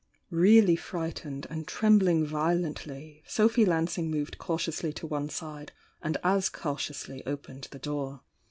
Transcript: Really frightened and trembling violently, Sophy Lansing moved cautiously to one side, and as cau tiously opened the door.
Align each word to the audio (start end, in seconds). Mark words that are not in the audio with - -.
Really 0.31 0.75
frightened 0.75 1.45
and 1.51 1.67
trembling 1.67 2.25
violently, 2.25 3.21
Sophy 3.27 3.65
Lansing 3.65 4.09
moved 4.09 4.39
cautiously 4.39 4.91
to 4.93 5.05
one 5.05 5.29
side, 5.29 5.73
and 6.01 6.17
as 6.23 6.49
cau 6.49 6.73
tiously 6.73 7.21
opened 7.27 7.67
the 7.69 7.77
door. 7.77 8.21